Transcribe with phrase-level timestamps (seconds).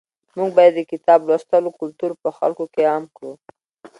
[0.37, 3.33] موږ باید د کتاب لوستلو کلتور په خلکو کې عام کړو.